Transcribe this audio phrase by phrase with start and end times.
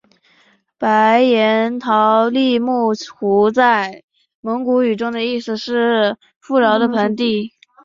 [0.79, 4.03] 白彦陶力木湖在
[4.39, 7.53] 蒙古语中的意思是富饶的盆地。